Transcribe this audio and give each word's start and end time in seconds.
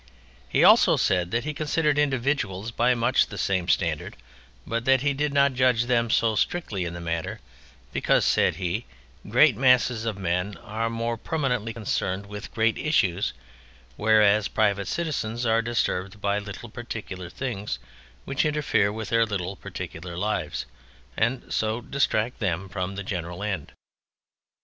He 0.49 0.63
also 0.63 0.97
said 0.97 1.29
that 1.29 1.43
he 1.43 1.53
considered 1.53 1.99
individuals 1.99 2.71
by 2.71 2.95
much 2.95 3.27
the 3.27 3.37
same 3.37 3.69
standard, 3.69 4.17
but 4.65 4.83
that 4.85 5.01
he 5.01 5.13
did 5.13 5.31
not 5.31 5.53
judge 5.53 5.83
them 5.85 6.09
so 6.09 6.35
strictly 6.35 6.85
in 6.85 6.95
the 6.95 6.99
matter, 6.99 7.39
because 7.93 8.25
(said 8.25 8.55
he) 8.55 8.87
great 9.29 9.55
masses 9.55 10.03
of 10.05 10.17
men 10.17 10.57
are 10.63 10.89
more 10.89 11.17
permanently 11.17 11.71
concerned 11.71 12.25
with 12.25 12.51
great 12.51 12.79
issues; 12.79 13.33
whereas 13.95 14.47
private 14.47 14.87
citizens 14.87 15.45
are 15.45 15.61
disturbed 15.61 16.19
by 16.19 16.39
little 16.39 16.69
particular 16.69 17.29
things 17.29 17.77
which 18.25 18.43
interfere 18.43 18.91
with 18.91 19.09
their 19.09 19.27
little 19.27 19.55
particular 19.55 20.17
lives, 20.17 20.65
and 21.15 21.53
so 21.53 21.79
distract 21.79 22.39
them 22.39 22.67
from 22.69 22.95
the 22.95 23.03
general 23.03 23.43
end. 23.43 23.71